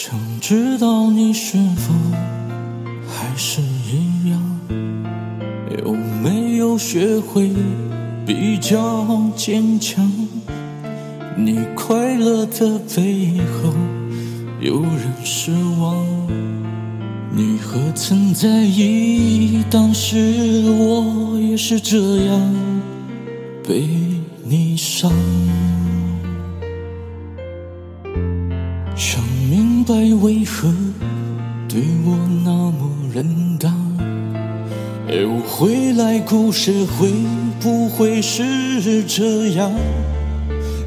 [0.00, 1.92] 想知道你是否
[3.08, 4.40] 还是一样，
[5.84, 5.92] 有
[6.22, 7.50] 没有学会
[8.24, 10.08] 比较坚强？
[11.36, 13.74] 你快乐的背后
[14.60, 16.06] 有人失望，
[17.34, 19.64] 你何曾在意？
[19.68, 20.16] 当时
[20.78, 22.54] 我也是这样
[23.66, 23.88] 被
[24.44, 25.12] 你伤。
[29.88, 30.68] 白为何
[31.66, 33.72] 对我那么冷淡，
[35.08, 37.10] 又回来故事会
[37.58, 39.72] 不会是这样？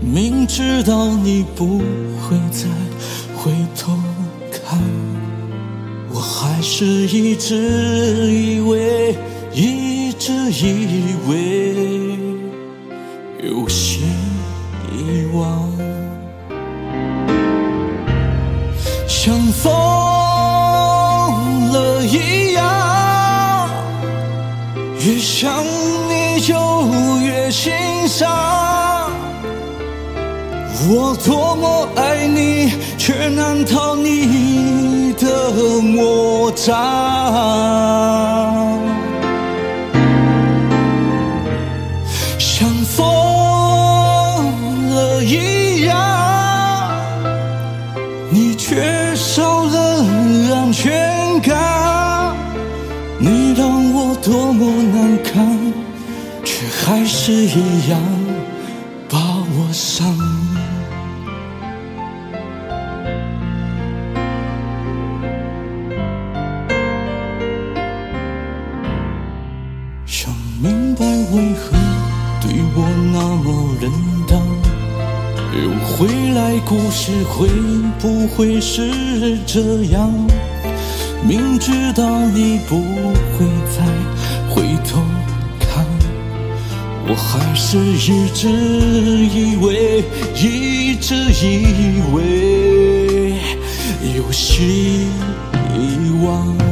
[0.00, 1.76] 明知道你不
[2.22, 2.64] 会再
[3.36, 3.92] 回头
[4.50, 4.80] 看，
[6.10, 7.54] 我还是一直
[8.32, 9.14] 以为，
[9.52, 12.18] 一直以为
[13.46, 13.95] 有些
[19.26, 19.72] 像疯
[21.72, 23.68] 了一样，
[25.00, 25.64] 越想
[26.08, 26.54] 你就
[27.18, 27.72] 越心
[28.06, 29.10] 伤。
[30.88, 35.50] 我多么爱你，却难逃你的
[35.82, 36.72] 魔掌。
[42.38, 43.02] 像疯
[44.94, 45.65] 了一样
[53.28, 55.58] 你让我多么难堪，
[56.44, 58.00] 却还是一样
[59.08, 60.06] 把我伤。
[70.06, 71.76] 想明白为何
[72.40, 73.90] 对我那么冷
[74.28, 74.40] 淡，
[75.52, 77.48] 又回来故事会
[77.98, 80.14] 不会是这样？
[81.26, 83.44] 明知道你不会
[83.76, 83.84] 再
[84.48, 85.02] 回头
[85.58, 85.84] 看，
[87.08, 90.04] 我还是一直以为，
[90.36, 93.34] 一直以为
[94.16, 95.08] 有希
[96.22, 96.65] 望。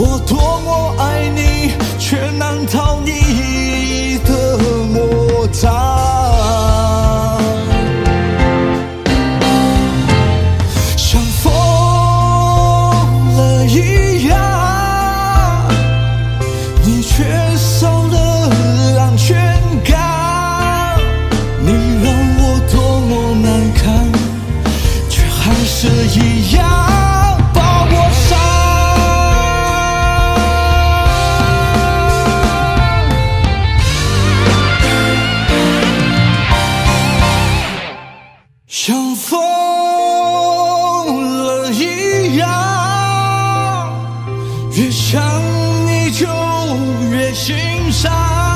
[0.00, 4.56] 我多么爱你，却难逃你的
[4.92, 5.97] 魔掌。
[44.78, 45.20] 越想
[45.86, 46.24] 你就
[47.10, 48.47] 越心伤。